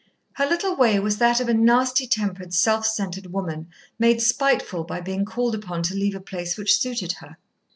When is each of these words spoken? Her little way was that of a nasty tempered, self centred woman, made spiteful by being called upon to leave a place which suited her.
Her 0.33 0.47
little 0.47 0.75
way 0.75 0.99
was 0.99 1.17
that 1.19 1.39
of 1.39 1.47
a 1.47 1.53
nasty 1.53 2.07
tempered, 2.07 2.55
self 2.55 2.87
centred 2.87 3.27
woman, 3.31 3.67
made 3.99 4.19
spiteful 4.19 4.83
by 4.83 4.99
being 4.99 5.25
called 5.25 5.53
upon 5.53 5.83
to 5.83 5.93
leave 5.93 6.15
a 6.15 6.19
place 6.19 6.57
which 6.57 6.75
suited 6.79 7.11
her. 7.19 7.37